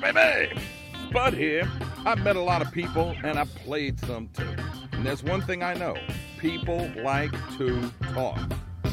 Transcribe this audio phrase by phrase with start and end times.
[0.00, 0.60] right, baby.
[1.08, 1.70] Spud here.
[2.04, 4.48] I've met a lot of people and I've played some too.
[4.92, 5.94] And there's one thing I know
[6.38, 8.38] people like to talk.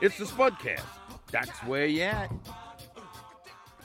[0.00, 0.82] it's the Spudcast.
[1.30, 2.32] That's where you at.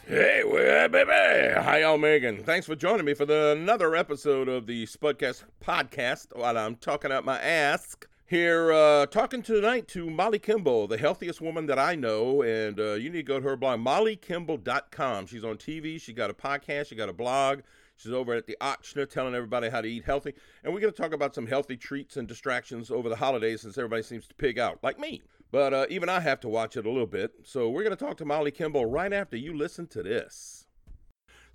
[0.08, 1.60] Hey, where baby?
[1.62, 2.44] How y'all making?
[2.44, 7.12] Thanks for joining me for the, another episode of the Spudcast podcast while I'm talking
[7.12, 7.96] out my ass.
[8.28, 12.94] Here, uh, talking tonight to Molly Kimball, the healthiest woman that I know, and uh,
[12.94, 15.28] you need to go to her blog, mollykimball.com.
[15.28, 17.60] She's on TV, she got a podcast, she got a blog.
[17.96, 20.34] She's over at the Ochsner telling everybody how to eat healthy.
[20.64, 23.78] And we're going to talk about some healthy treats and distractions over the holidays since
[23.78, 25.22] everybody seems to pig out, like me.
[25.52, 27.32] But uh, even I have to watch it a little bit.
[27.44, 30.65] So we're going to talk to Molly Kimball right after you listen to this.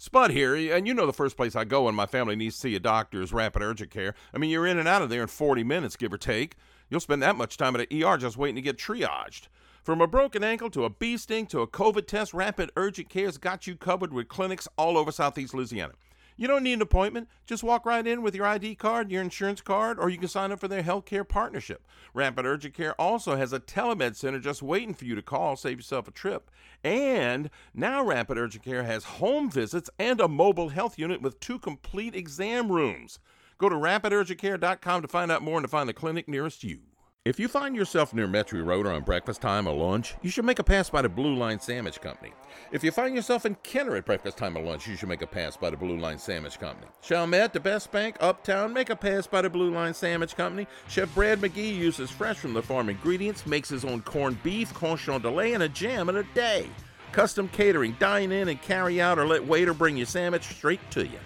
[0.03, 2.61] Spud here, and you know the first place I go when my family needs to
[2.63, 4.15] see a doctor is Rapid Urgent Care.
[4.33, 6.57] I mean, you're in and out of there in 40 minutes, give or take.
[6.89, 9.49] You'll spend that much time at an ER just waiting to get triaged.
[9.83, 13.37] From a broken ankle to a bee sting to a COVID test, Rapid Urgent Care's
[13.37, 15.93] got you covered with clinics all over Southeast Louisiana.
[16.41, 17.29] You don't need an appointment.
[17.45, 20.51] Just walk right in with your ID card, your insurance card, or you can sign
[20.51, 21.87] up for their healthcare partnership.
[22.15, 25.77] Rapid Urgent Care also has a telemed center just waiting for you to call, save
[25.77, 26.51] yourself a trip.
[26.83, 31.59] And now Rapid Urgent Care has home visits and a mobile health unit with two
[31.59, 33.19] complete exam rooms.
[33.59, 36.79] Go to rapidurgentcare.com to find out more and to find the clinic nearest you.
[37.27, 40.47] If you find yourself near Metairie Road or on breakfast time or lunch, you should
[40.47, 42.33] make a pass by the Blue Line Sandwich Company.
[42.73, 45.27] If you find yourself in Kenner at breakfast time or lunch, you should make a
[45.27, 46.87] pass by the Blue Line Sandwich Company.
[47.03, 50.67] Chalmette, the West Bank, uptown, make a pass by the Blue Line Sandwich Company.
[50.89, 54.97] Chef Brad McGee uses fresh from the farm ingredients, makes his own corned beef, corn
[54.97, 56.71] chandelay, and a jam in a day.
[57.13, 61.07] Custom catering, dine in and carry out, or let waiter bring your sandwich straight to
[61.07, 61.19] you.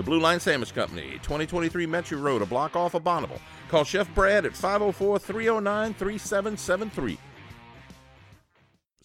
[0.00, 3.38] The Blue Line Sandwich Company, 2023 Metairie Road, a block off of Bonnabel.
[3.68, 7.18] Call Chef Brad at 504 309 3773.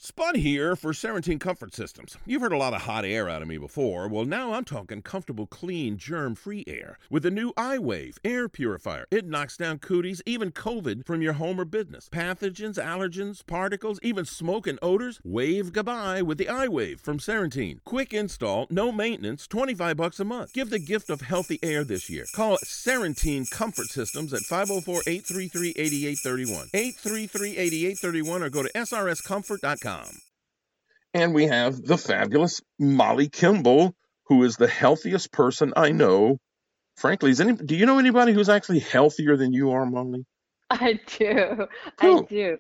[0.06, 2.16] Spud here for Serentine Comfort Systems.
[2.28, 4.08] You've heard a lot of hot air out of me before.
[4.08, 9.08] Well, now I'm talking comfortable, clean, germ free air with the new iWave air purifier.
[9.10, 12.08] It knocks down cooties, even COVID, from your home or business.
[12.08, 15.20] Pathogens, allergens, particles, even smoke and odors.
[15.24, 17.80] Wave goodbye with the iWave from Serentine.
[17.84, 20.54] Quick install, no maintenance, 25 bucks a month.
[20.54, 22.26] Give the gift of healthy air this year.
[22.36, 26.68] Call Serentine Comfort Systems at 504 833 8831.
[26.76, 29.95] 833 8831 or go to srscomfort.com.
[31.14, 33.96] And we have the fabulous Molly Kimball,
[34.28, 36.38] who is the healthiest person I know.
[36.98, 40.26] Frankly, is any do you know anybody who's actually healthier than you are, Molly?
[40.70, 41.68] I do.
[42.00, 42.58] I do.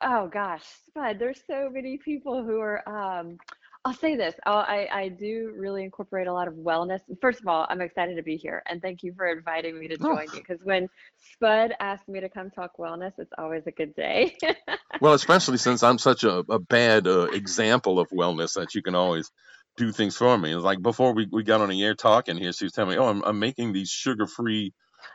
[0.00, 3.38] Oh gosh, Spud, there's so many people who are um
[3.84, 4.34] I'll say this.
[4.46, 4.50] i
[4.92, 7.00] I I do really incorporate a lot of wellness.
[7.20, 9.98] First of all, I'm excited to be here and thank you for inviting me to
[10.02, 10.88] Oh, join you because when
[11.32, 14.36] Spud asked me to come talk wellness, it's always a good day.
[15.00, 18.94] well, especially since I'm such a, a bad uh, example of wellness that you can
[18.94, 19.30] always
[19.76, 20.54] do things for me.
[20.54, 22.98] It's like before we, we got on the air talking here, she was telling me,
[22.98, 24.72] "Oh, I'm, I'm making these sugar-free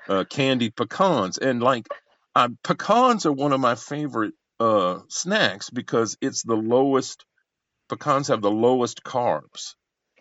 [0.07, 1.87] uh, candied pecans," and like
[2.35, 7.25] uh, pecans are one of my favorite uh, snacks because it's the lowest.
[7.89, 9.75] Pecans have the lowest carbs,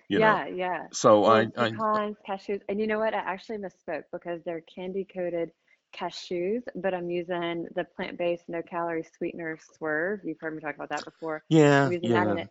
[0.09, 0.25] you know.
[0.27, 0.87] Yeah, yeah.
[0.93, 3.15] So I, Well, I pecans, cashews, and you know what?
[3.15, 5.51] I actually misspoke because they're candy coated
[5.95, 10.21] cashews, but I'm using the plant-based no calorie sweetener Swerve.
[10.25, 11.43] You've heard me talk about that before.
[11.49, 12.35] yeah, yeah.
[12.35, 12.45] But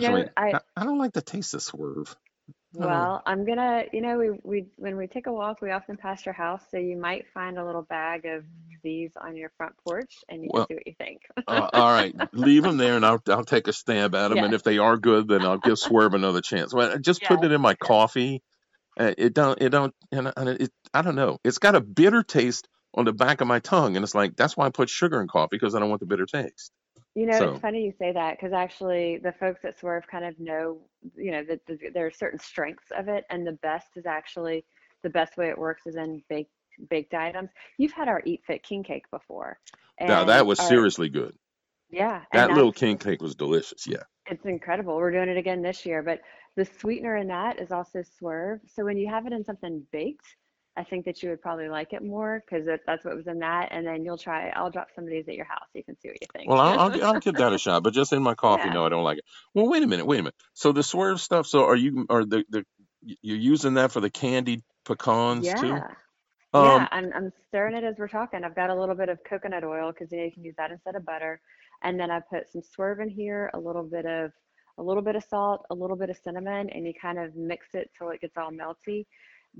[0.00, 2.16] you know, Unfortunately, I I, I don't like the taste of swerve.
[2.80, 5.96] I well, I'm gonna, you know, we we when we take a walk, we often
[5.96, 8.44] pass your house, so you might find a little bag of
[8.84, 11.22] these on your front porch, and you can Well, see what you think.
[11.46, 14.42] Uh, all right, leave them there, and I'll I'll take a stab at them.
[14.44, 16.72] And Yes, if they are good, then I'll give Swerve another chance.
[16.72, 17.92] Well, just yes, putting it in my yes.
[17.92, 18.42] coffee,
[18.98, 21.38] uh, it don't it don't and, and it I don't know.
[21.44, 24.56] It's got a bitter taste on the back of my tongue, and it's like that's
[24.56, 26.72] why I put sugar in coffee because I don't want the bitter taste.
[27.18, 30.38] You know, it's funny you say that because actually the folks at Swerve kind of
[30.38, 30.78] know,
[31.16, 34.64] you know, that the, there are certain strengths of it, and the best is actually
[35.02, 36.52] the best way it works is in baked
[36.88, 37.50] baked items.
[37.76, 39.58] You've had our Eat Fit King Cake before,
[40.00, 41.34] now that was our seriously good.
[41.90, 43.84] yeah, That little king cake was delicious.
[43.84, 44.04] Yeah.
[44.30, 44.94] it's incredible.
[44.94, 46.20] We're doing it again this year, but
[46.54, 48.60] the sweetener in that is also Swerve.
[48.66, 50.36] So when you have it in something baked,
[50.78, 53.70] I think that you would probably like it more because that's what was in that.
[53.72, 54.50] And then you'll try.
[54.50, 55.64] I'll drop some of these at your house.
[55.72, 56.48] so You can see what you think.
[56.48, 58.74] Well, I'll, I'll I'll give that a shot, but just in my coffee, Yeah.
[58.74, 59.24] no, I don't like it.
[59.54, 60.36] Well, wait a minute, wait a minute.
[60.54, 61.48] So the Swerve stuff.
[61.48, 62.64] So are you are the the
[63.02, 65.66] you're using that for the candied pecans too?
[65.68, 65.88] Yeah.
[66.54, 68.44] Um, Yeah, I'm I'm stirring it as we're talking.
[68.44, 70.70] I've got a little bit of coconut oil because you know you can use that
[70.70, 71.40] instead of butter.
[71.82, 74.30] And then I put some swerve in here, a little bit of
[74.78, 77.74] a little bit of salt, a little bit of cinnamon, and you kind of mix
[77.74, 79.06] it till it gets all melty.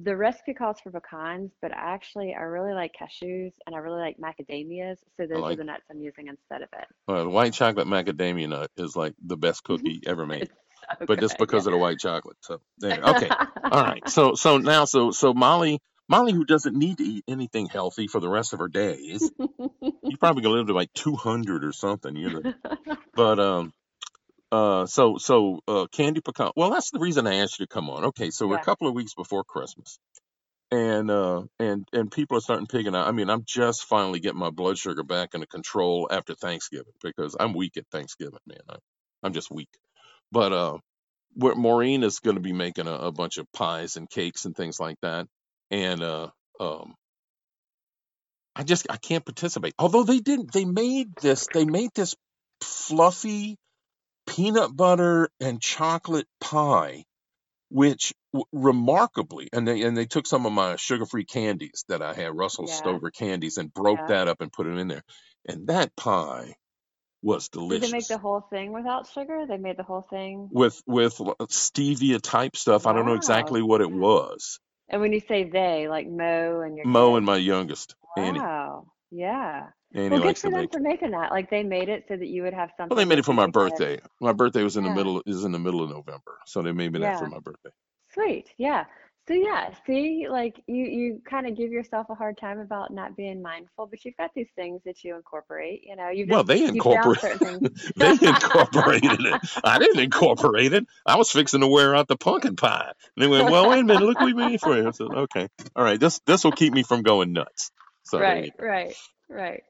[0.01, 4.17] The recipe calls for pecans, but actually I really like cashews and I really like
[4.19, 4.97] macadamias.
[5.17, 6.87] So I those are like the nuts I'm using instead of it.
[7.09, 10.53] uh, the white chocolate macadamia nut is like the best cookie ever made, It's
[11.01, 11.47] so but just good.
[11.47, 12.37] because of the white chocolate.
[12.43, 13.01] So there.
[13.03, 13.31] Okay.
[13.71, 14.09] All right.
[14.09, 18.21] So so now so so Molly Molly who doesn't need to eat anything healthy for
[18.21, 19.31] the rest of her days.
[20.09, 22.53] You probably gonna live to like 200 or something, you know.
[23.15, 23.73] But um
[24.51, 26.51] uh so so uh candy pecan.
[26.57, 28.07] Well, that's the reason I asked you to come on.
[28.07, 29.99] Okay, so we're a couple of weeks before Christmas.
[30.71, 33.07] And uh and and people are starting picking out.
[33.07, 37.37] I mean, I'm just finally getting my blood sugar back into control after Thanksgiving because
[37.39, 38.59] I'm weak at Thanksgiving, man.
[38.69, 38.77] I,
[39.23, 39.71] I'm just weak.
[40.33, 40.79] But uh
[41.35, 44.57] where Maureen is going to be making a, a bunch of pies and cakes and
[44.57, 45.27] things like that.
[45.71, 46.29] And uh
[46.59, 46.95] um
[48.57, 49.75] I just I can't participate.
[49.79, 52.15] Although they didn't they made this they made this
[52.63, 53.57] fluffy
[54.29, 57.05] peanut butter and chocolate pie
[57.71, 62.15] which w- remarkably and they and they took some of my sugar-free candies that I
[62.15, 62.75] had Russell Yeah.
[62.75, 64.07] Stover candies and broke Yeah.
[64.09, 65.03] that up and put it in there.
[65.47, 66.55] And that pie
[67.23, 67.81] was delicious.
[67.83, 68.09] Did they make delicious.
[68.09, 69.45] the whole thing without sugar?
[69.47, 70.49] They made the whole thing.
[70.51, 72.87] With with l- uh, stevia type stuff.
[72.87, 73.17] I don't know Wow.
[73.19, 74.61] exactly what it was.
[74.89, 77.27] And when you say they, like Mo and your Mo and kids.
[77.27, 78.39] my youngest, Annie.
[78.39, 78.87] Wow.
[79.11, 79.67] Yeah.
[79.95, 81.31] Annie Well, good likes for to them make for making that.
[81.31, 82.95] Like they made it so that you would have something.
[82.95, 84.01] Well, they made it for my birthday.
[84.21, 84.97] My birthday was in the Yeah.
[84.97, 86.39] middle is in the middle of November.
[86.47, 87.31] So they made me that for Yeah.
[87.31, 87.71] my birthday.
[88.13, 88.47] Sweet.
[88.59, 88.85] Yeah.
[89.27, 93.15] So yeah, see, like you you kind of give yourself a hard time about not
[93.15, 96.49] being mindful, but you've got these things that you incorporate, you know, you've Well, just
[96.49, 97.93] they you found incorporate certain things.
[97.97, 99.41] they incorporated it.
[99.63, 100.87] I didn't incorporate it.
[101.05, 102.93] I was fixing to wear out the pumpkin pie.
[103.17, 104.89] And they went, Well, wait a minute, look what we made for you.
[104.89, 105.49] I said, Okay.
[105.77, 107.71] All right, this this will keep me from going nuts.
[108.09, 108.97] So Right, right,
[109.29, 109.63] right.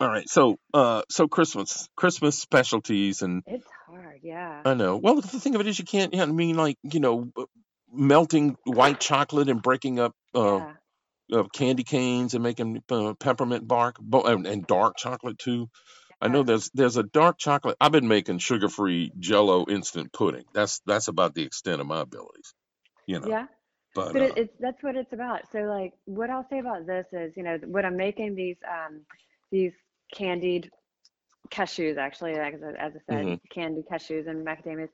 [0.00, 0.28] All right.
[0.28, 4.62] So uh so Christmas Christmas specialties and It's hard, yeah.
[4.64, 4.98] I know.
[4.98, 7.32] Well, the thing of it is you can't yeah, I mean like, you know,
[7.90, 10.58] melting white chocolate and breaking up uh,
[11.28, 11.38] Yeah.
[11.38, 15.68] uh candy canes and making uh, peppermint bark bo- and, and dark chocolate too.
[16.20, 17.78] I know there's there's a dark chocolate.
[17.80, 20.44] I've been making sugar-free Jello instant pudding.
[20.52, 22.52] That's that's about the extent of my abilities,
[23.06, 23.28] you know.
[23.28, 23.46] Yeah.
[23.94, 25.42] But But it, uh, it's that's what it's about.
[25.52, 29.00] So like what I'll say about this is, you know, when I'm making these um
[29.50, 29.72] these
[30.12, 30.70] candied
[31.50, 33.40] cashews actually, like as I, as I said, mhm.
[33.50, 34.90] candied cashews and macadamias.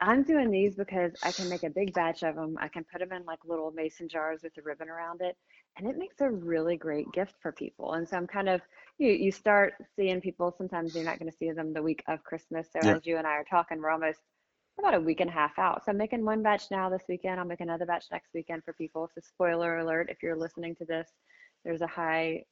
[0.00, 2.56] I'm doing these because I can make a big batch of them.
[2.58, 5.36] I can put them in like little mason jars with a ribbon around it,
[5.76, 7.92] and it makes a really great gift for people.
[7.92, 8.62] And so I'm kind of
[8.98, 10.54] you you start seeing people.
[10.56, 12.68] Sometimes you're not going to see them the week of Christmas.
[12.72, 12.96] So yeah.
[12.96, 14.20] as you and I are talking, we're almost
[14.78, 15.84] about a week and a half out.
[15.84, 17.38] So I'm making one batch now this weekend.
[17.40, 19.08] I'll make another batch next weekend for people.
[19.14, 21.08] So spoiler alert, if you're listening to this,
[21.64, 22.44] there's a high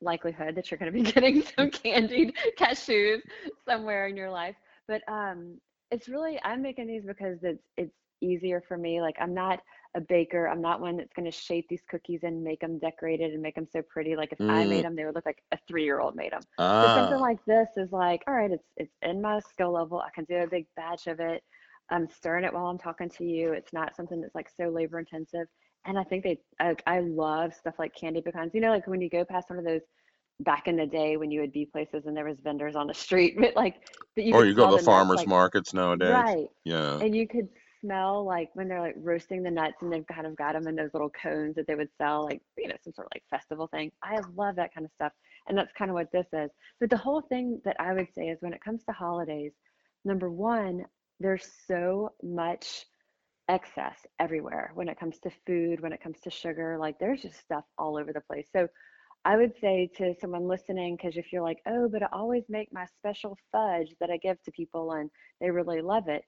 [0.00, 3.20] likelihood that you're going to be getting some candied cashews
[3.66, 4.56] somewhere in your life.
[4.88, 5.58] But um,
[5.90, 9.00] it's really I'm making these because it's it's easier for me.
[9.00, 9.60] Like I'm not
[9.96, 10.46] a baker.
[10.48, 13.54] I'm not one that's going to shape these cookies and make them decorated and make
[13.54, 14.16] them so pretty.
[14.16, 16.44] Like if I Mm, made them, they would look like a three-year-old made them.
[16.80, 20.00] But something ah, like this is like, all right, it's it's in my skill level.
[20.00, 21.42] I can do a big batch of it.
[21.90, 23.52] I'm stirring it while I'm talking to you.
[23.52, 25.46] It's not something that's like so labor intensive.
[25.86, 28.52] And I think they, I, I love stuff like candy pecans.
[28.54, 29.80] You know, like when you go past one of those
[30.40, 32.94] back in the day when you would be places and there was vendors on the
[32.94, 33.76] street, but like,
[34.14, 36.10] but you or you go to the nuts farmers like markets nowadays.
[36.10, 36.98] right, Yeah.
[37.00, 37.48] and you could
[37.80, 40.74] smell like when they're like roasting the nuts and they've kind of got them in
[40.74, 43.68] those little cones that they would sell, like you know, some sort of like festival
[43.68, 43.90] thing.
[44.02, 45.12] I love that kind of stuff,
[45.48, 46.50] and that's kind of what this is.
[46.80, 49.52] But the whole thing that I would say is when it comes to holidays,
[50.04, 50.84] number one,
[51.20, 52.86] there's so much
[53.48, 57.40] excess everywhere when it comes to food, when it comes to sugar, like there's just
[57.40, 58.46] stuff all over the place.
[58.52, 58.68] So
[59.24, 62.72] I would say to someone listening, because if you're like, oh, but I always make
[62.72, 65.10] my special fudge that I give to people and
[65.40, 66.22] they really love it,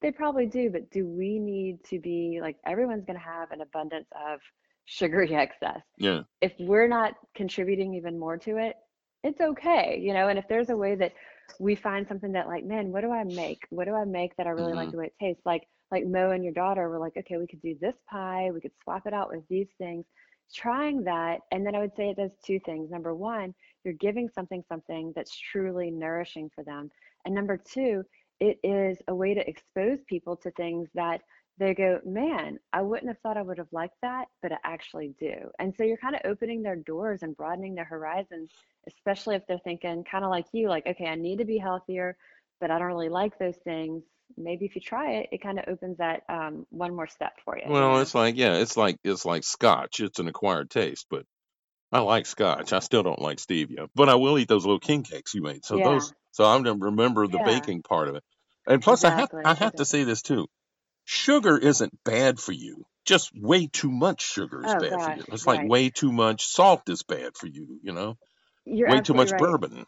[0.00, 0.70] they probably do.
[0.70, 4.40] But do we need to be like, everyone's going to have an abundance of
[4.84, 5.80] sugary excess.
[5.96, 6.22] Yeah.
[6.40, 8.76] If we're not contributing even more to it,
[9.24, 10.28] it's okay, you know.
[10.28, 11.12] And if there's a way that
[11.58, 13.62] we find something that, like, man, what do I make?
[13.70, 15.44] What do I make that I really like hmm the way it tastes?
[15.46, 18.60] Like, like Mo and your daughter were like, okay, we could do this pie, we
[18.60, 20.04] could swap it out with these things.
[20.54, 22.90] Trying that, and then I would say it does two things.
[22.90, 26.90] Number one, you're giving something something that's truly nourishing for them.
[27.24, 28.02] And number two,
[28.40, 31.20] it is a way to expose people to things that
[31.58, 35.14] they go, man, I wouldn't have thought I would have liked that, but I actually
[35.20, 35.50] do.
[35.58, 38.50] And so you're kind of opening their doors and broadening their horizons,
[38.86, 42.16] especially if they're thinking kind of like you, like, okay, I need to be healthier,
[42.60, 44.04] but I don't really like those things.
[44.36, 47.58] Maybe if you try it, it kind of opens that um, one more step for
[47.58, 50.00] you, Well, it's like yeah, it's like it's like scotch.
[50.00, 51.24] It's an acquired taste, but
[51.92, 52.72] I like scotch.
[52.72, 55.64] I still don't like stevia, but I will eat those little king cakes you made.
[55.64, 58.24] So Yeah, those, so I'm gonna remember the yeah, baking part of it.
[58.66, 60.48] And plus, I have I have to say this too.
[61.10, 65.18] Sugar isn't bad for you just way too much sugar is Oh bad for gosh,
[65.18, 65.24] you.
[65.32, 65.70] It's like right.
[65.70, 67.80] way too much salt is bad for you.
[67.82, 68.18] You know,
[68.66, 69.40] You're way too absolutely much right.
[69.40, 69.86] bourbon.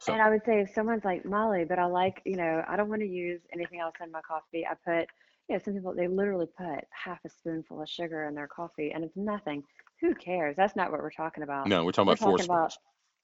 [0.00, 2.76] So And I would say if someone's like Molly, but I like, you know, I
[2.76, 4.66] don't want to use anything else in my coffee.
[4.66, 5.08] I put,
[5.48, 8.92] you know, some people they literally put half a spoonful of sugar in their coffee
[8.94, 9.62] and it's nothing.
[10.00, 10.56] Who cares?
[10.56, 11.68] That's not what we're talking about.
[11.68, 12.78] no, we're talking We're about four talking about spoons.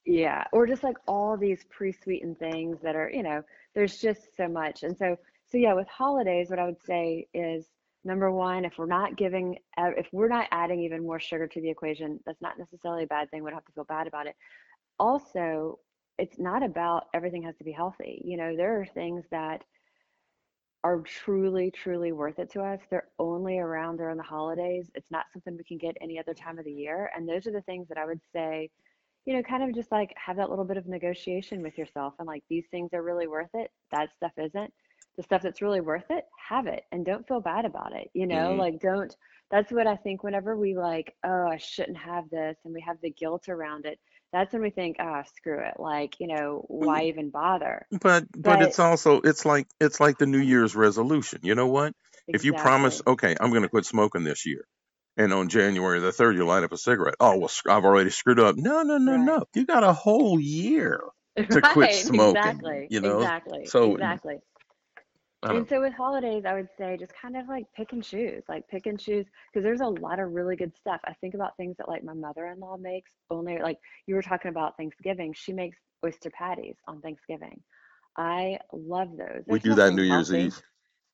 [0.04, 3.42] Yeah, or just like all these pre-sweetened things that are, you know,
[3.74, 4.82] there's just so much.
[4.82, 5.16] And so,
[5.50, 7.66] so yeah, with holidays, what I would say is
[8.04, 11.70] number one, if we're not giving, if we're not adding even more sugar to the
[11.70, 13.42] equation, that's not necessarily a bad thing.
[13.42, 14.36] We don't have to feel bad about it.
[14.98, 15.78] Also,
[16.18, 18.22] it's not about everything has to be healthy.
[18.24, 19.62] You know, there are things that
[20.82, 22.80] are truly, truly worth it to us.
[22.90, 24.90] They're only around during the holidays.
[24.94, 27.10] It's not something we can get any other time of the year.
[27.14, 28.70] And those are the things that I would say
[29.26, 32.26] you know, kind of just like have that little bit of negotiation with yourself and
[32.26, 33.70] like these things are really worth it.
[33.92, 34.72] That stuff isn't.
[35.16, 38.10] The stuff that's really worth it, have it and don't feel bad about it.
[38.14, 39.14] You know, hmm like don't,
[39.50, 42.96] that's what I think whenever we like, oh, I shouldn't have this and we have
[43.02, 43.98] the guilt around it,
[44.32, 45.74] that's when we think, ah, screw it.
[45.78, 47.86] Like, you know, why even bother?
[47.90, 51.40] But but But it's also it's like it's like the New Year's resolution.
[51.42, 51.92] You know what?
[52.32, 54.64] If you promise, okay, I'm going to quit smoking this year,
[55.16, 57.16] and on January the third you light up a cigarette.
[57.18, 58.56] Oh well, I've already screwed up.
[58.56, 59.24] No, no, no, Right.
[59.24, 59.44] no.
[59.54, 61.00] You got a whole year
[61.36, 62.36] to quit smoking.
[62.36, 62.86] Exactly.
[62.90, 63.64] You know, Exactly.
[63.66, 64.36] so Exactly.
[65.42, 65.56] Don't.
[65.56, 68.68] And so with holidays, I would say just kind of like pick and choose, like
[68.68, 71.00] pick and choose, because there's a lot of really good stuff.
[71.04, 74.76] I think about things that like my mother-in-law makes only like you were talking about
[74.76, 75.32] Thanksgiving.
[75.32, 77.62] She makes oyster patties on Thanksgiving.
[78.16, 79.44] I love those.
[79.46, 80.46] We do that New Year's healthy.
[80.46, 80.62] Eve.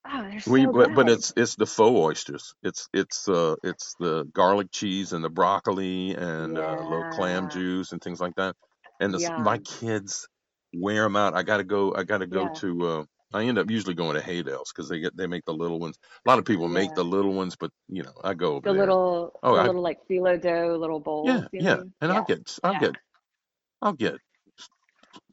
[0.08, 1.18] Oh, they're We so but, but good.
[1.18, 2.54] it's it's the faux oysters.
[2.62, 7.48] It's it's uh it's the garlic cheese and the broccoli and uh, a little clam
[7.48, 8.56] juice and things like that.
[9.00, 10.26] And the, my kids
[10.74, 11.34] wear them out.
[11.34, 11.94] I gotta go.
[11.94, 12.48] I gotta go Yeah.
[12.48, 12.86] to.
[12.86, 13.04] Uh,
[13.34, 15.98] I end up usually going to Haydel's because they get they make the little ones.
[16.26, 16.94] A lot of people make Yeah.
[16.94, 18.78] the little ones, but you know I go over The there.
[18.80, 21.94] little Oh, the I little like phyllo dough little bowls, yeah you yeah, mean?
[22.00, 22.24] and I'll Yeah.
[22.24, 22.80] get I'll Yeah.
[22.80, 22.96] get
[23.82, 24.16] I'll get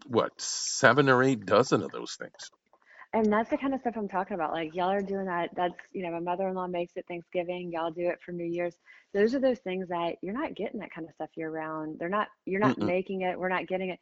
[0.07, 2.51] what seven or eight dozen of those things.
[3.13, 4.53] And that's the kind of stuff I'm talking about.
[4.53, 5.51] Like y'all are doing that.
[5.55, 7.71] That's, you know, my mother-in-law makes it Thanksgiving.
[7.71, 8.75] Y'all do it for New Year's.
[9.13, 11.99] Those are those things that you're not getting that kind of stuff year round.
[11.99, 12.87] They're not, you're not Mm-mm.
[12.87, 13.37] making it.
[13.37, 13.99] We're not getting it.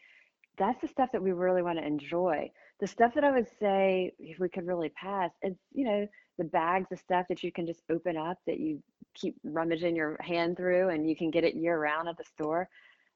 [0.57, 2.51] That's the stuff that we really want to enjoy.
[2.81, 6.07] The stuff that I would say, if we could really pass, it's, you know,
[6.37, 8.81] the bags of stuff that you can just open up that you
[9.13, 12.67] keep rummaging your hand through and you can get it year round at the store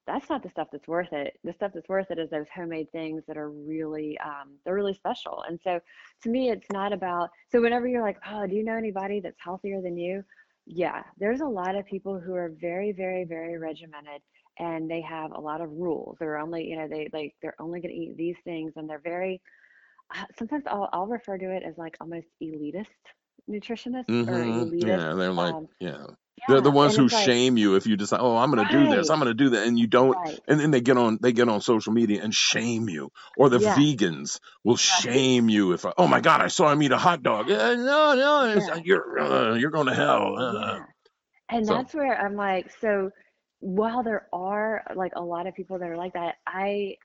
[0.06, 1.38] that's not the stuff that's worth it.
[1.42, 4.94] The stuff that's worth it is those homemade things that are really, um, they're really
[4.94, 5.42] special.
[5.48, 5.80] And so
[6.22, 9.40] to me, it's not about, so whenever you're like, oh, do you know anybody that's
[9.42, 10.24] healthier than you?
[10.64, 14.22] Yeah, there's a lot of people who are very, very, very regimented
[14.58, 16.16] and they have a lot of rules.
[16.20, 19.00] They're only, you know, they like, they're only going to eat these things and they're
[19.00, 19.40] very,
[20.14, 22.86] uh, sometimes I'll, I'll refer to it as like almost elitist
[23.50, 24.28] nutritionists Mm-hmm.
[24.28, 26.06] elitist, Yeah, they're like, um, yeah.
[26.48, 28.86] They're the ones who like, shame you if you decide, oh, I'm going to do
[28.86, 30.40] this, I'm going to do that, and you don't, right.
[30.46, 33.58] and then they get on, they get on social media and shame you, or the
[33.58, 35.04] Yeah, vegans will right.
[35.12, 37.50] shame you if, I, oh my God, I saw him eat a hot dog.
[37.50, 38.76] Uh, no, no, Yeah.
[38.84, 40.36] you're, uh, you're going to hell.
[40.38, 40.80] Uh.
[41.48, 43.10] And So, that's where I'm like, so
[43.60, 46.96] while there are like a lot of people that are like that, I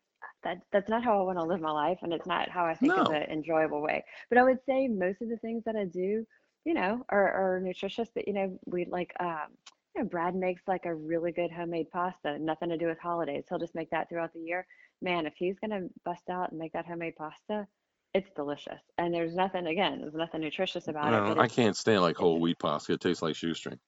[0.44, 2.74] that that's not how I want to live my life and it's not how I
[2.74, 4.04] think is an enjoyable way.
[4.30, 6.26] But I would say most of the things that I do,
[6.66, 9.48] you know, are, are nutritious, but you know, we like um
[9.96, 13.44] you know, Brad makes like a really good homemade pasta, nothing to do with holidays.
[13.50, 14.66] He'll just make that throughout the year.
[15.02, 17.68] Man, if he's gonna bust out and make that homemade pasta,
[18.14, 18.82] it's delicious.
[18.98, 22.60] And there's nothing, again, there's nothing nutritious about it, I can't stand like whole wheat
[22.60, 22.94] pasta.
[22.94, 23.80] It tastes like shoestring.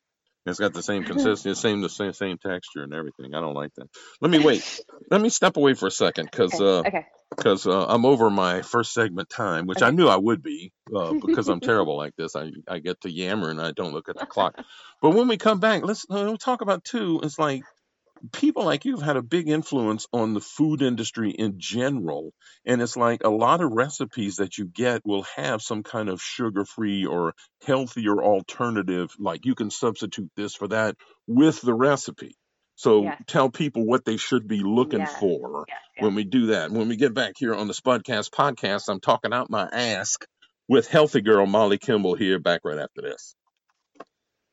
[0.46, 3.36] It's got the same consistency, same the same same texture and everything.
[3.36, 3.88] I don't like that.
[4.22, 4.66] Let me wait.
[5.12, 7.06] Let me step away for a second because okay, uh, okay,
[7.38, 11.14] because uh, I'm over my first segment time, which I knew I would be uh,
[11.22, 12.36] because I'm terrible like this.
[12.36, 14.56] I I get to yammer and I don't look at the clock.
[15.02, 17.22] But when we come back, let's uh, we'll talk about two.
[17.24, 17.64] It's like
[18.32, 22.34] people like you have had a big influence on the food industry in general,
[22.66, 26.22] and it's like a lot of recipes that you get will have some kind of
[26.22, 27.34] sugar-free or
[27.66, 29.14] healthier alternative.
[29.20, 30.96] Like you can substitute this for that
[31.28, 32.36] with the recipe.
[32.76, 36.48] So Yes, tell people what they should be looking yes, for yes, when we do
[36.48, 36.72] that.
[36.72, 40.26] When we get back here on the Spudcast podcast, I'm talking out my ask
[40.68, 42.40] with healthy girl Molly Kimball here.
[42.40, 43.36] Back right after this.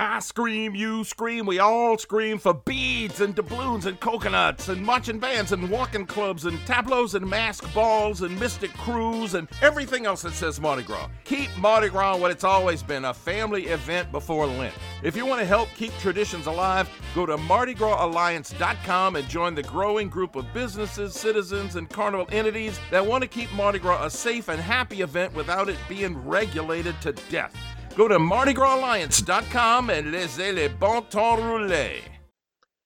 [0.00, 5.18] I scream, you scream, we all scream for beads and doubloons and coconuts and marching
[5.18, 10.22] bands and walking clubs and tableaus and mask balls and mystic crews and everything else
[10.22, 11.08] that says Mardi Gras.
[11.24, 14.72] Keep Mardi Gras what it's always been a family event before Lent.
[15.02, 20.08] If you want to help keep traditions alive, go to MardiGrasAlliance.com and join the growing
[20.08, 24.46] group of businesses, citizens, and carnival entities that want to keep Mardi Gras a safe
[24.46, 27.52] and happy event without it being regulated to death.
[27.98, 31.96] Go to MardiGrasAlliance.com and laissez les bon temps rouler.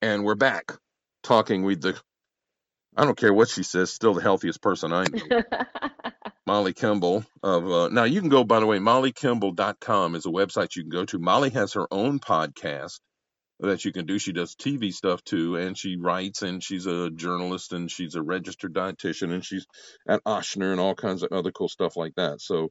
[0.00, 0.72] And we're back
[1.22, 2.00] talking with the,
[2.96, 5.42] I don't care what she says, still the healthiest person I know,
[6.46, 7.26] Molly Kimball.
[7.42, 10.90] Of uh, Now, you can go, by the way, mollykimball.com is a website you can
[10.90, 11.18] go to.
[11.18, 12.98] Molly has her own podcast
[13.60, 14.18] that you can do.
[14.18, 18.22] She does TV stuff too, and she writes, and she's a journalist, and she's a
[18.22, 19.66] registered dietitian, and she's
[20.08, 22.40] at Ochsner and all kinds of other cool stuff like that.
[22.40, 22.70] So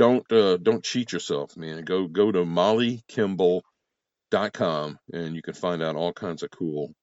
[0.00, 1.84] don't uh, don't cheat yourself, man.
[1.84, 6.94] Go go to mollykimball.com and you can find out all kinds of cool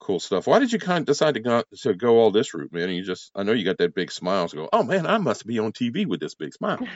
[0.00, 0.46] cool stuff.
[0.46, 2.90] Why did you kind of decide to go to go all this route, man?
[2.90, 4.68] You just I know you got that big smile to go.
[4.70, 6.80] Oh man, I must be on TV with this big smile.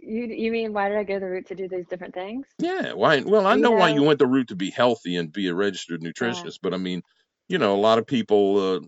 [0.00, 2.48] you you mean why did I go the route to do these different things?
[2.58, 3.20] Yeah, why?
[3.20, 5.54] Well, I You know why you went the route to be healthy and be a
[5.54, 6.10] registered yeah.
[6.10, 7.02] nutritionist, but I mean,
[7.46, 8.80] you know, a lot of people uh,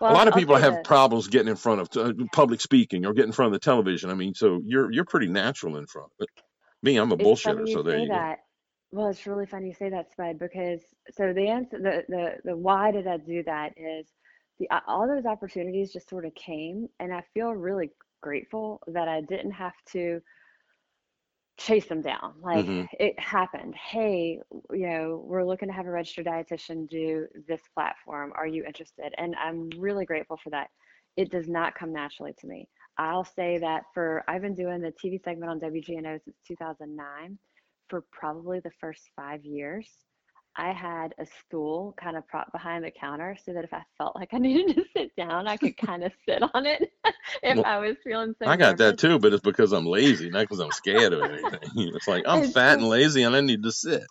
[0.00, 3.06] Well, a lot of I'll people have problems getting in front of uh, public speaking
[3.06, 4.10] or getting in front of the television.
[4.10, 6.12] I mean, so you're you're pretty natural in front.
[6.18, 6.28] But
[6.82, 8.14] me, I'm a It's bullshitter, so there you go.
[8.14, 8.40] that.
[8.92, 12.56] Well, it's really funny you say that, Spud, because so the answer, the the the
[12.56, 14.08] why did I do that is
[14.58, 17.90] the all those opportunities just sort of came, and I feel really
[18.22, 20.20] grateful that I didn't have to
[21.58, 22.34] chase them down.
[22.42, 23.74] Like hmm it happened.
[23.76, 24.40] Hey,
[24.72, 28.32] you know, we're looking to have a registered dietitian do this platform.
[28.36, 29.14] Are you interested?
[29.18, 30.68] And I'm really grateful for that.
[31.16, 32.68] It does not come naturally to me.
[32.98, 37.38] I'll say that for I've been doing the TV segment on WGNO since 2009.
[37.88, 39.88] For probably the first five years,
[40.58, 44.16] I had a stool kind of propped behind the counter so that if I felt
[44.16, 46.92] like I needed to sit down, I could kind of sit on it
[47.42, 50.30] if Well, I was feeling so I got that too, but it's because I'm lazy,
[50.30, 51.60] not because I'm scared of anything.
[51.94, 54.02] It's like I'm fat and lazy and I need to sit.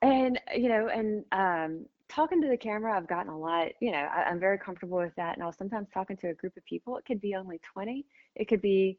[0.00, 3.68] And you know, and um, talking to the camera, I've gotten a lot.
[3.80, 5.34] You know, I, I'm very comfortable with that.
[5.34, 6.96] And I'll sometimes talking to a group of people.
[6.96, 8.06] It could be only 20.
[8.36, 8.98] It could be,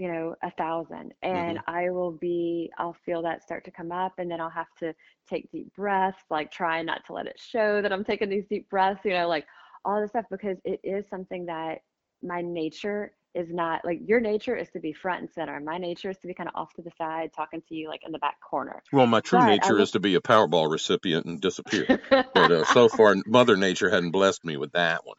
[0.00, 1.12] you know, a thousand.
[1.22, 2.70] And I will be.
[2.78, 4.94] I'll feel that start to come up, and then I'll have to
[5.28, 8.70] take deep breaths, like try not to let it show that I'm taking these deep
[8.70, 9.00] breaths.
[9.04, 9.46] You know, like
[9.84, 11.80] all this stuff because it is something that
[12.22, 15.60] my nature is not like your nature is to be front and center.
[15.60, 18.00] My nature is to be kind of off to the side, talking to you like
[18.06, 18.82] in the back corner.
[18.94, 22.00] Well, my true But nature is to be a Powerball recipient and disappear.
[22.10, 25.16] But uh, so far, Mother Nature hadn't blessed me with that one.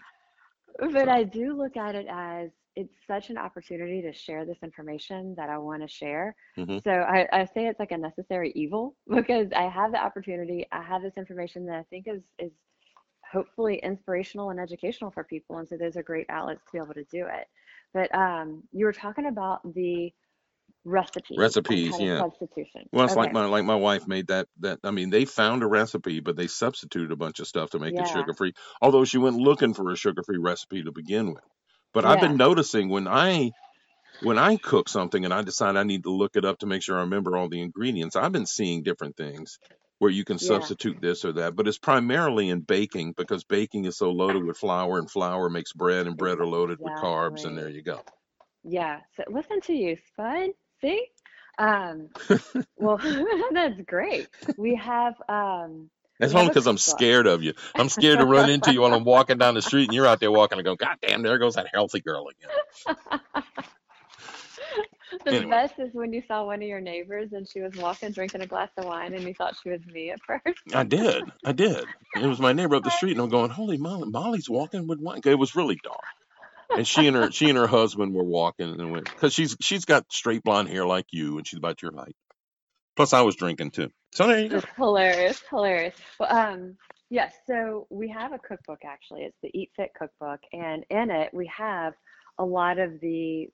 [0.80, 4.58] But So, I do look at it as it's such an opportunity to share this
[4.64, 6.36] information that I want to share.
[6.56, 10.66] hmm So I, I say it's like a necessary evil because I have the opportunity,
[10.72, 12.52] I have this information that I think is is
[13.32, 15.58] hopefully inspirational and educational for people.
[15.58, 17.48] And so those are great outlets to be able to do it.
[17.94, 20.12] But um, you were talking about the
[20.84, 22.20] recipes recipes, yeah.
[22.20, 22.88] substitutions.
[22.92, 25.68] Well, it's like my like my wife made that that I mean they found a
[25.68, 28.54] recipe, but they substituted a bunch of stuff to make it sugar free.
[28.82, 31.44] Although she went looking for a sugar free recipe to begin with.
[31.94, 33.54] But I've been noticing when I
[34.20, 36.84] when I cook something and I decide I need to look it up to make
[36.84, 39.60] sure I remember all the ingredients, I've been seeing different things
[40.00, 40.72] where you can Yeah.
[40.78, 41.56] substitute this or that.
[41.56, 45.74] But it's primarily in baking because baking is so loaded with flour and flour makes
[45.74, 47.72] bread and bread are loaded with carbs and there Exactly.
[47.72, 48.04] you go.
[48.64, 49.02] Yeah.
[49.18, 50.52] So listen to you, Spud.
[50.82, 51.06] See?
[51.60, 52.10] Um,
[52.78, 53.00] well,
[53.54, 54.30] that's great.
[54.58, 55.90] We have um
[56.22, 57.54] That's only because I'm scared of you.
[57.78, 60.22] I'm scared to run into you while I'm walking down the street and you're out
[60.22, 62.52] there walking and go, God damn, there goes that healthy girl again.
[65.26, 65.52] The Anyway.
[65.52, 68.48] best is when you saw one of your neighbors and she was walking drinking a
[68.48, 70.64] glass of wine and you thought she was me at first.
[70.74, 71.32] I did.
[71.46, 71.90] I did.
[72.16, 75.00] It was my neighbor up the street and I'm going, Holy moly, Molly's walking with
[75.00, 75.22] wine.
[75.26, 76.06] It was really dark.
[76.76, 79.86] And she and her she and her husband were walking and went because she's she's
[79.86, 82.16] got straight blonde hair like you and she's about your height.
[83.02, 83.90] Plus I was drinking too.
[84.12, 84.62] So there you go.
[84.78, 85.96] Hilarious, hilarious.
[86.20, 86.78] Well, um,
[87.10, 89.24] yes, so we have a cookbook actually.
[89.24, 91.96] It's the Eat Fit cookbook, and in it we have
[92.38, 93.50] a lot of the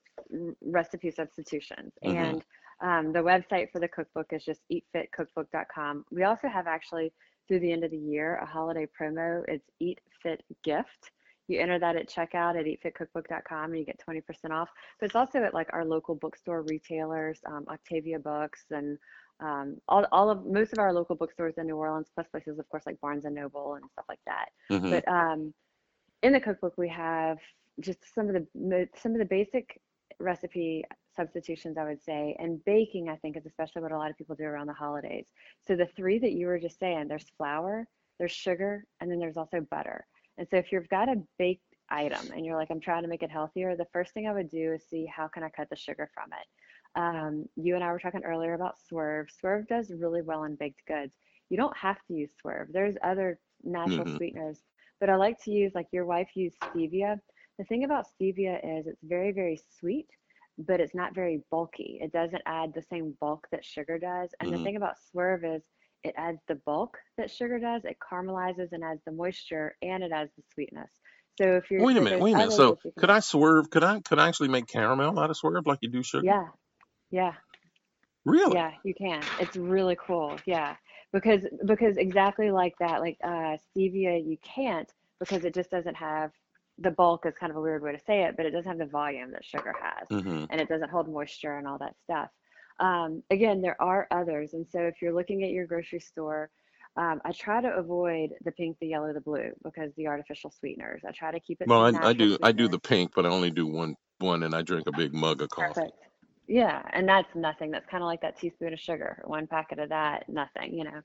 [0.60, 1.94] recipe substitutions.
[2.04, 2.14] Mhm.
[2.14, 2.44] And
[2.82, 6.04] um, the website for the cookbook is just eatfitcookbook.com.
[6.10, 7.10] We also have actually
[7.46, 9.46] through the end of the year a holiday promo.
[9.48, 11.10] It's Eat Fit Gift.
[11.46, 14.68] You enter that at checkout at eatfitcookbook.com and you get 20% off.
[15.00, 18.98] But it's also at like our local bookstore retailers, um, Octavia Books and
[19.40, 22.68] um, all, all of most of our local bookstores in New Orleans, plus places, of
[22.68, 24.48] course, like Barnes and Noble and stuff like that.
[24.70, 24.90] Mhm.
[24.90, 25.54] But um,
[26.22, 27.38] in the cookbook, we have
[27.80, 29.80] just some of the some of the basic
[30.18, 32.36] recipe substitutions I would say.
[32.38, 35.26] And baking, I think, is especially what a lot of people do around the holidays.
[35.66, 37.86] So the three that you were just saying, there's flour,
[38.18, 40.06] there's sugar, and then there's also butter.
[40.38, 43.22] And so if you've got a baked item and you're like, I'm trying to make
[43.22, 45.76] it healthier, the first thing I would do is see how can I cut the
[45.76, 46.46] sugar from it.
[46.98, 49.30] Um, you and I were talking earlier about Swerve.
[49.30, 51.14] Swerve does really well in baked goods.
[51.50, 52.68] You don't have to use Swerve.
[52.72, 54.62] There's other natural hmm sweeteners,
[55.00, 57.20] but I like to use like your wife used stevia.
[57.58, 60.08] The thing about stevia is it's very, very sweet,
[60.58, 62.00] but it's not very bulky.
[62.02, 64.30] It doesn't add the same bulk that sugar does.
[64.40, 65.64] And the hmm thing about Swerve is
[66.04, 67.84] it adds the bulk that sugar does.
[67.86, 70.90] It caramelizes and adds the moisture and it adds the sweetness.
[71.40, 72.52] So if you're Wait a minute, wait a minute.
[72.52, 73.70] So could I swerve?
[73.70, 76.36] Could I could I actually make caramel out of swerve like you do sugar?
[76.36, 76.48] yeah,
[77.10, 77.32] yeah.
[78.24, 78.54] Really?
[78.54, 79.22] Yeah, you can.
[79.40, 80.38] It's really cool.
[80.46, 80.76] Yeah.
[81.12, 84.90] Because because exactly like that, like uh stevia you can't
[85.20, 86.30] because it just doesn't have
[86.78, 88.78] the bulk is kind of a weird way to say it, but it doesn't have
[88.78, 92.28] the volume that sugar has hmm and it doesn't hold moisture and all that stuff.
[92.80, 94.54] Um, again, there are others.
[94.54, 96.50] And so if you're looking at your grocery store,
[96.96, 101.02] um, I try to avoid the pink, the yellow, the blue because the artificial sweeteners.
[101.06, 103.28] I try to keep it Well, I I do I do the pink, but I
[103.28, 105.80] only do one one, and I drink a big mug of coffee.
[105.80, 106.07] Perfect.
[106.48, 107.70] Yeah, and that's nothing.
[107.70, 111.02] That's kind of like that teaspoon of sugar, one packet of that, nothing, you know.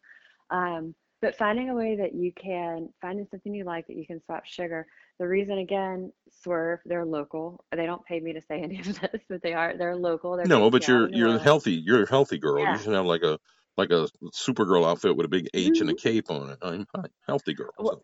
[0.49, 4.21] Um, but finding a way that you can, finding something you like that you can
[4.25, 4.87] swap sugar.
[5.19, 7.63] The reason, again, Swerve, they're local.
[7.75, 10.37] They don't pay me to say any of this, but they are, they're local.
[10.37, 11.73] They're No, but you're you're healthy.
[11.73, 12.63] You're a healthy girl.
[12.63, 12.73] Yeah.
[12.73, 13.39] You should have like a
[13.77, 15.93] like a Supergirl outfit with a big H and Mhm.
[15.93, 16.59] a cape on it.
[16.61, 17.71] I'm a healthy girl.
[17.77, 18.01] Well, So.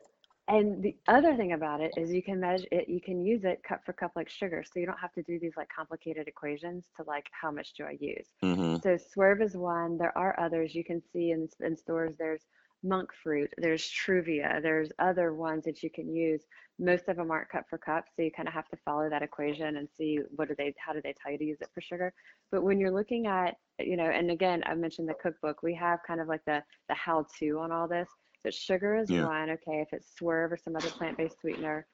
[0.50, 3.62] And the other thing about it is you can measure it, you can use it
[3.64, 4.64] cup for cup like sugar.
[4.64, 7.86] So you don't have to do these like complicated equations to like how much do
[7.86, 8.28] I use.
[8.42, 9.98] hmm So Swerve is one.
[9.98, 12.16] There are others you can see in, in stores.
[12.18, 12.42] There's
[12.84, 16.44] monk fruit, there's Truvia, there's other ones that you can use.
[16.80, 19.22] Most of them aren't cup for cup, so you kind of have to follow that
[19.22, 21.82] equation and see what do they, how do they tell you to use it for
[21.82, 22.14] sugar.
[22.52, 25.62] But when you're looking at, you know, and again, I mentioned the cookbook.
[25.62, 28.08] We have kind of like the the how-to on all this.
[28.44, 29.26] But sugar is Yeah.
[29.26, 29.50] one.
[29.52, 31.86] Okay, if it's Swerve or some other plant-based sweetener,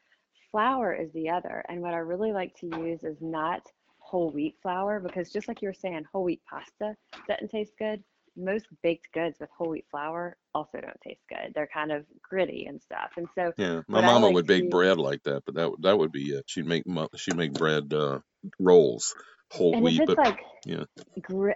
[0.52, 1.64] flour is the other.
[1.70, 3.62] And what I really like to use is not
[4.00, 6.96] whole wheat flour because just like you were saying, whole wheat pasta
[7.28, 8.04] doesn't taste good.
[8.38, 11.54] Most baked goods with whole wheat flour also don't taste good.
[11.56, 13.12] They're kind of gritty and stuff.
[13.18, 15.82] And so Yeah, my mama like would bake use, bread like that, but that would-
[15.84, 16.44] that would be it.
[16.48, 16.84] She'd make
[17.16, 18.20] she'd make bread uh,
[18.60, 19.16] rolls,
[19.52, 20.84] whole and if wheat, it's but like yeah,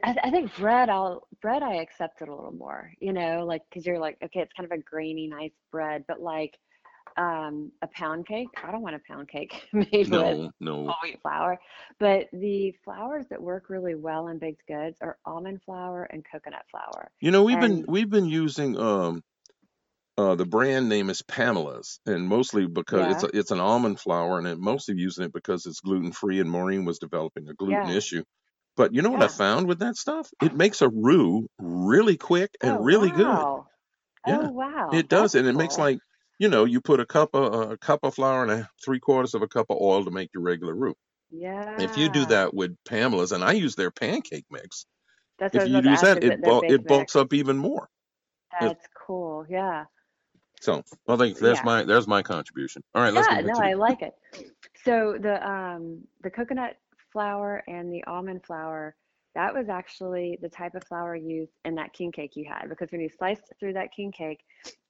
[0.04, 3.64] I, I think bread, I'll bread I accept it a little more, you know, like
[3.70, 6.58] because you're like, okay, it's kind of a grainy, nice bread, but like
[7.18, 10.74] um a pound cake, I don't want a pound cake made with no, no.
[10.86, 11.60] whole wheat flour.
[12.00, 16.66] But the flours that work really well in baked goods are almond flour and coconut
[16.70, 17.10] flour.
[17.20, 19.24] You know, we've been we've been using um
[20.22, 24.38] uh the brand name is Pamela's, and mostly because it's a, it's an almond flour,
[24.38, 27.88] and it mostly using it because it's gluten free, and Maureen was developing a gluten
[27.88, 28.24] yeah, issue.
[28.76, 29.28] But you know what I yeah.
[29.28, 30.30] found with that stuff?
[30.42, 33.26] It makes a roux really quick and Oh, really good.
[33.26, 33.68] wow.
[34.28, 34.90] Yeah, Oh, wow.
[34.94, 35.86] it does, That's and it makes cool.
[35.86, 36.00] like
[36.40, 39.34] you know you put a cup of a cup of flour and a three quarters
[39.36, 40.96] of a cup of oil to make your regular roux.
[41.32, 41.76] Yeah.
[41.80, 42.26] If you do Yeah.
[42.26, 44.86] that with Pamela's, and I use their pancake mix,
[45.40, 46.04] That's what I if was you about to use ask.
[46.04, 47.16] that, Is it it their bul- baked it bulks mix?
[47.16, 47.90] up even more.
[48.60, 49.46] If, That's cool.
[49.50, 49.86] Yeah.
[50.60, 51.64] So I think there's Yeah.
[51.64, 52.84] my there's my contribution.
[52.94, 54.14] All right, let's Yeah, no, I the like it.
[54.86, 56.78] So the um the coconut
[57.12, 58.96] flour and the almond flour,
[59.36, 62.92] that was actually the type of flour used in that king cake you had because
[62.92, 64.40] when you slice through that king cake,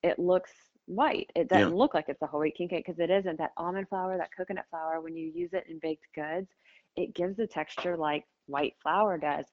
[0.03, 0.51] it looks
[0.85, 1.29] white.
[1.35, 3.37] It doesn't look like it's a whole wheat king cake because it isn't.
[3.37, 6.49] That almond flour, that coconut flour, when you use it in baked goods,
[6.95, 9.45] it gives a texture like white flour does.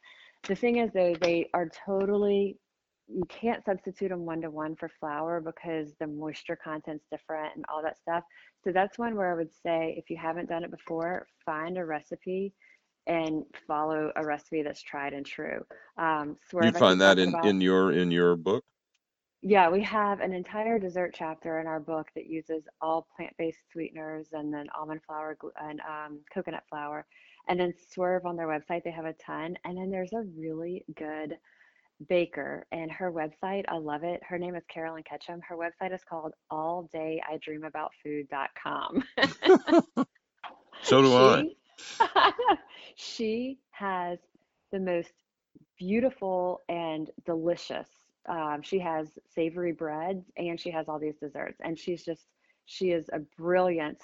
[0.48, 2.59] The thing is though, they are totally
[3.08, 7.64] you can't substitute them one to one for flour because the moisture content's different and
[7.68, 8.24] all that stuff.
[8.64, 11.84] So that's one where I would say if you haven't done it before, find a
[11.84, 12.52] recipe
[13.06, 15.64] and follow a recipe that's tried and true.
[15.96, 17.46] Um, Swerve, I find that in about.
[17.46, 18.64] in your in your book.
[19.42, 24.28] Yeah, we have an entire dessert chapter in our book that uses all plant-based sweeteners
[24.32, 27.06] and then almond flour and um, coconut flour.
[27.48, 29.56] And then Swerve on their website, they have a ton.
[29.64, 31.36] And then there's a really good
[32.09, 34.22] baker and her website, I love it.
[34.22, 35.40] Her name is Carolyn Ketchum.
[35.46, 39.04] Her website is called alldayidreamaboutfood.com.
[40.82, 41.42] So do I.
[41.42, 41.56] she
[42.96, 44.18] she has
[44.70, 45.12] the most
[45.78, 47.88] beautiful and delicious
[48.28, 52.26] um, she has savory breads and she has all these desserts and she's just
[52.66, 53.98] she is a brilliant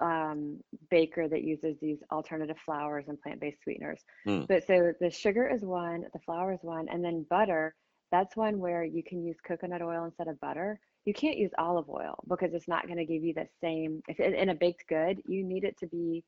[0.00, 4.46] um, baker that uses these alternative flours and plant-based sweeteners Mm.
[4.48, 7.74] but so the sugar is one the flour is one and then butter
[8.12, 11.88] that's one where you can use coconut oil instead of butter you can't use olive
[11.88, 15.22] oil because it's not going to give you the same if in a baked good
[15.26, 16.24] you need it to be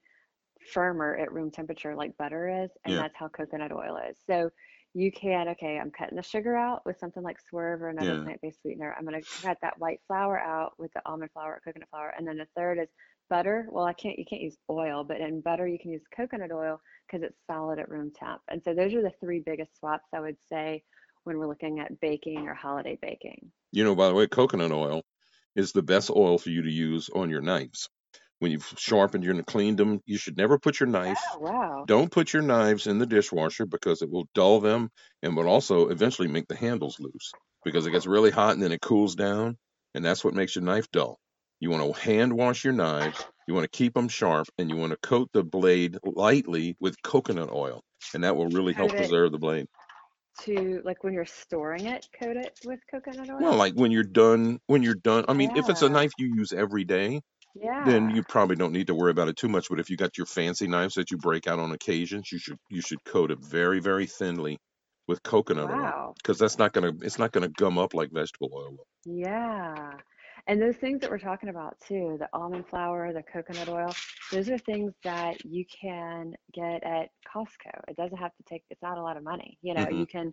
[0.73, 3.03] firmer at room temperature like butter is, and Yeah.
[3.03, 4.19] that's how coconut oil is.
[4.27, 4.51] So
[4.95, 8.23] you can, okay, I'm cutting the sugar out with something like Swerve or another Yeah.
[8.25, 8.95] plant-based sweetener.
[8.99, 12.13] I'm gonna cut that white flour out with the almond flour or coconut flour.
[12.17, 12.89] And then the third is
[13.29, 13.67] butter.
[13.71, 16.81] Well, I can't, you can't use oil, but in butter you can use coconut oil
[17.07, 18.41] because it's solid at room temp.
[18.49, 20.83] And so those are the three biggest swaps I would say
[21.25, 23.51] when we're looking at baking or holiday baking.
[23.73, 25.03] You know, by the way, coconut oil
[25.55, 27.89] is the best oil for you to use on your knives.
[28.39, 31.19] When you've sharpened your and cleaned them, you should never put your knife.
[31.35, 31.85] Oh, wow.
[31.87, 34.91] Don't put your knives in the dishwasher because it will dull them
[35.23, 37.33] and will also eventually make the handles loose
[37.65, 39.57] because it gets really hot and then it cools down,
[39.95, 41.19] and that's what makes your knife dull.
[41.61, 44.77] You want to hand wash your knives, you want to keep them sharp, and you
[44.77, 47.83] want to coat the blade lightly with coconut oil,
[48.15, 49.67] and that will really help preserve the blade.
[50.43, 53.39] to like when you're storing it, coat it with coconut oil?
[53.41, 56.33] Well, like when you're done, when you're done, I mean, if it's a knife you
[56.37, 57.21] use every day,
[57.57, 57.85] yeah.
[57.85, 59.69] then you probably don't need to worry about it too much.
[59.69, 62.59] But if you got your fancy knives that you break out on occasions, you should
[62.71, 64.59] you should coat it very very thinly
[65.09, 68.71] with coconut oil because that's not gonna it's not gonna gum up like vegetable oil
[68.71, 68.87] will.
[69.05, 69.91] Yeah.
[70.49, 73.95] And those things that we're talking about too, the almond flour, the coconut oil,
[74.33, 77.83] those are things that you can get at Costco.
[77.87, 79.59] It doesn't have to take, it's not a lot of money.
[79.63, 79.99] You know, Mhm.
[80.01, 80.33] you can,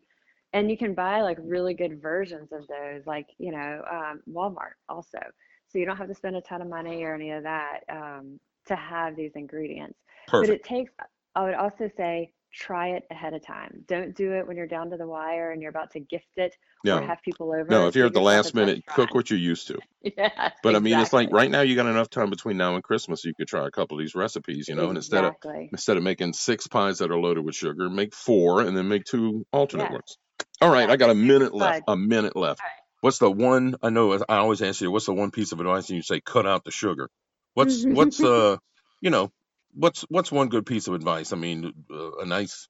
[0.54, 4.76] and you can buy like really good versions of those, like, you know, um, Walmart
[4.88, 5.20] also.
[5.68, 8.40] So you don't have to spend a ton of money or any of that um,
[8.68, 10.00] to have these ingredients.
[10.40, 10.94] But it takes,
[11.36, 13.84] I would also say, try it ahead of time.
[13.88, 16.56] Don't do it when you're down to the wire and you're about to gift it
[16.88, 17.66] or No, have people over.
[17.70, 17.88] no.
[17.88, 19.80] If you're at the last minute, cook what you're used to.
[20.18, 21.38] Yes, But I mean, it's like exactly.
[21.40, 23.26] right now you got enough time between now and Christmas.
[23.26, 25.70] You could try a couple of these recipes, you know, and instead of Exactly.
[25.72, 29.04] instead of making six pies that are loaded with sugar, make four and then make
[29.06, 29.92] two alternate Yes.
[29.92, 30.18] ones.
[30.62, 31.84] All right, I got a minute left.
[31.88, 32.62] A minute left.
[32.62, 32.70] All.
[33.02, 33.76] What's the one?
[33.82, 35.90] I know I always ask you, what's the one piece of advice?
[35.90, 37.10] And you say, cut out the sugar.
[37.54, 38.58] What's what's uh,
[39.02, 39.32] you know,
[39.76, 41.34] what's what's one good piece of advice?
[41.34, 42.70] I mean, uh, a nice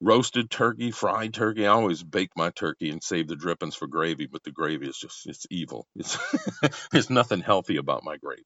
[0.00, 1.66] roasted turkey, fried turkey.
[1.66, 4.98] I always bake my turkey and save the drippings for gravy, but the gravy is
[4.98, 5.86] just it's evil.
[5.96, 6.18] It's
[6.92, 8.44] there's nothing healthy about my gravy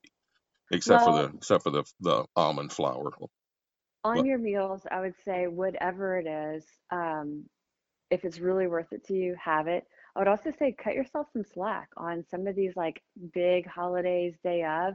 [0.73, 3.11] except for the except for the the almond flour.
[4.05, 4.27] on What?
[4.27, 7.45] your meals, I would say whatever it is, um,
[8.11, 9.85] if it's really worth it to you, have it.
[10.17, 13.03] I would also say cut yourself some slack on some of these like
[13.35, 14.95] big holidays, day of.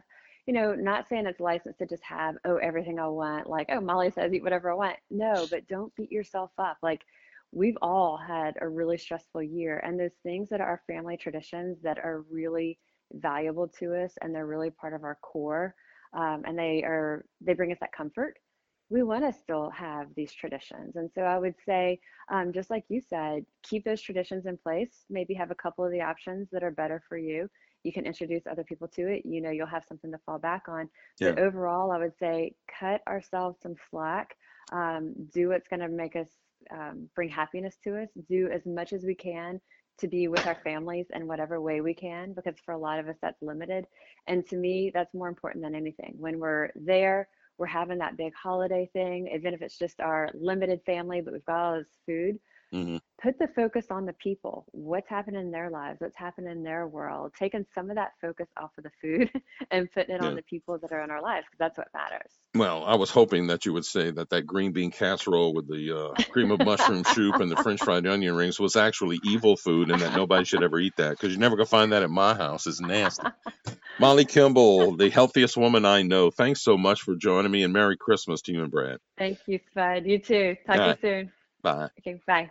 [0.50, 3.80] You know, not saying it's licensed to just have, oh, everything I want, like, oh,
[3.80, 4.96] Molly says eat whatever I want.
[5.12, 6.78] No, but don't beat yourself up.
[6.82, 7.04] Like,
[7.52, 12.00] we've all had a really stressful year, and those things that are family traditions that
[12.00, 12.80] are really
[13.14, 15.76] valuable to us and they're really part of our core,
[16.16, 18.40] um, and they are, they bring us that comfort
[18.90, 20.96] we want to still have these traditions.
[20.96, 22.00] And so I would say,
[22.32, 25.06] um, just like you said, keep those traditions in place.
[25.12, 27.48] Maybe have a couple of the options that are better for you.
[27.84, 29.24] You can introduce other people to it.
[29.26, 30.90] You know, you'll have something to fall back on.
[31.20, 31.32] Yeah.
[31.32, 34.36] But overall, I would say cut ourselves some slack.
[34.72, 36.30] Um, do what's going to make us
[36.72, 38.10] um, bring happiness to us.
[38.30, 39.60] Do as much as we can
[40.00, 43.08] to be with our families in whatever way we can, because for a lot of
[43.08, 43.86] us, that's limited.
[44.28, 46.14] And to me, that's more important than anything.
[46.18, 50.80] When we're there, we're having that big holiday thing, even if it's just our limited
[50.86, 52.40] family, but we've got all this food.
[52.72, 54.66] Hmm Put the focus on the people.
[54.72, 56.02] What's happening in their lives?
[56.02, 57.34] What's happening in their world?
[57.40, 59.32] Taking some of that focus off of the food
[59.72, 60.30] and putting it Yeah.
[60.30, 62.34] on the people that are in our lives, because that's what matters.
[62.56, 65.98] Well, I was hoping that you would say that that green bean casserole with the
[65.98, 69.90] uh, cream of mushroom soup and the French fried onion rings was actually evil food,
[69.92, 72.36] and that nobody should ever eat that because you're never gonna find that at my
[72.36, 72.68] house.
[72.68, 73.32] It's nasty.
[74.00, 76.32] Molly Kimball, the healthiest woman I know.
[76.32, 79.00] Thanks so much for joining me, and Merry Christmas to you and Brad.
[79.18, 80.06] Thank you, Spud.
[80.06, 80.58] You too.
[80.68, 81.32] Talk All to you right, soon.
[81.62, 81.90] Bye.
[82.00, 82.50] Okay, bye.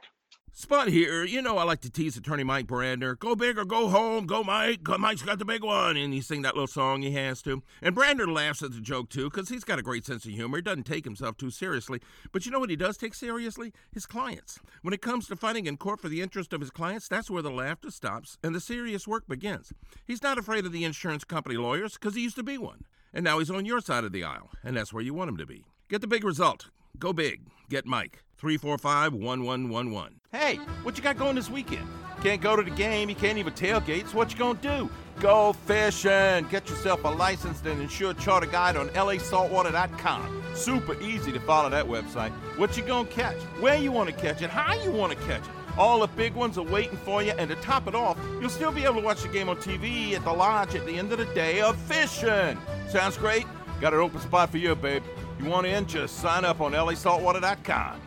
[0.52, 1.24] Spud here.
[1.24, 3.16] You know I like to tease attorney Mike Brandner.
[3.16, 4.26] Go big or go home.
[4.26, 4.80] Go Mike.
[4.98, 5.96] Mike's got the big one.
[5.96, 7.62] And he sing that little song he has to.
[7.80, 10.58] And Brandner laughs at the joke too because he's got a great sense of humor.
[10.58, 12.00] He doesn't take himself too seriously.
[12.32, 13.72] But you know what he does take seriously?
[13.92, 14.58] His clients.
[14.82, 17.42] When it comes to fighting in court for the interest of his clients, that's where
[17.42, 19.72] the laughter stops and the serious work begins.
[20.06, 22.84] He's not afraid of the insurance company lawyers because he used to be one.
[23.14, 24.50] And now he's on your side of the aisle.
[24.64, 25.66] And that's where you want him to be.
[25.88, 26.70] Get the big result.
[26.98, 27.42] Go big.
[27.70, 28.24] Get Mike.
[28.38, 30.20] 345 1111.
[30.32, 31.86] Hey, what you got going this weekend?
[32.22, 34.90] Can't go to the game, you can't even tailgate, so what you gonna do?
[35.20, 36.46] Go fishing!
[36.48, 40.42] Get yourself a licensed and insured charter guide on lasaltwater.com.
[40.54, 42.30] Super easy to follow that website.
[42.58, 43.36] What you gonna catch?
[43.60, 44.50] Where you wanna catch it?
[44.50, 45.50] How you wanna catch it?
[45.76, 48.72] All the big ones are waiting for you, and to top it off, you'll still
[48.72, 51.18] be able to watch the game on TV at the lodge at the end of
[51.18, 52.58] the day of fishing.
[52.88, 53.46] Sounds great?
[53.80, 55.04] Got an open spot for you, babe.
[55.40, 55.86] You want in?
[55.86, 58.00] Just sign up on lasaltwater.com.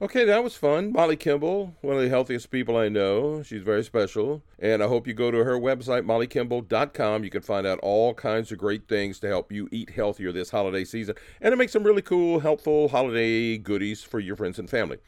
[0.00, 0.92] Okay, that was fun.
[0.92, 3.42] Molly Kimball, one of the healthiest people I know.
[3.42, 4.42] She's very special.
[4.60, 7.24] And I hope you go to her website, mollykimball.com.
[7.24, 10.50] You can find out all kinds of great things to help you eat healthier this
[10.50, 11.16] holiday season.
[11.40, 14.98] And to make some really cool, helpful holiday goodies for your friends and family.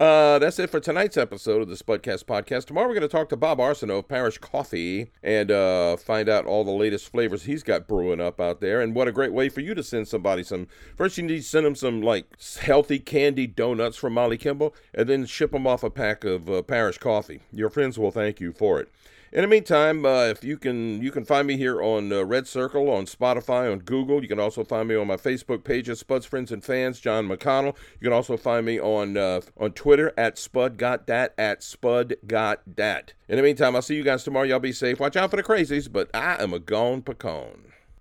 [0.00, 2.64] Uh, that's it for tonight's episode of the Spudcast podcast.
[2.64, 6.46] Tomorrow we're going to talk to Bob Arsenault of Parish Coffee and uh, find out
[6.46, 8.80] all the latest flavors he's got brewing up out there.
[8.80, 10.66] And what a great way for you to send somebody some.
[10.96, 12.26] First, you need to send them some like
[12.60, 16.62] healthy candy donuts from Molly Kimball, and then ship them off a pack of uh,
[16.62, 17.42] Parish Coffee.
[17.52, 18.88] Your friends will thank you for it.
[19.34, 22.46] In the meantime, uh, if you can, you can find me here on uh, Red
[22.46, 24.22] Circle, on Spotify, on Google.
[24.22, 27.74] You can also find me on my Facebook pages, Spud's Friends and Fans, John McConnell.
[28.00, 32.14] You can also find me on uh, on Twitter at Spud Got Dat at Spud
[32.28, 33.14] Got Dat.
[33.28, 34.46] In the meantime, I'll see you guys tomorrow.
[34.46, 35.00] Y'all be safe.
[35.00, 37.63] Watch out for the crazies, but I am a gone pecan.